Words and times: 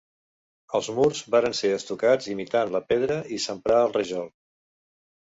Els 0.79 0.89
murs 0.99 1.21
varen 1.35 1.55
ser 1.59 1.71
estucats 1.75 2.31
imitant 2.33 2.75
la 2.79 2.85
pedra 2.89 3.21
i 3.39 3.41
s'emprà 3.47 3.81
el 3.87 3.97
rajol. 4.01 4.31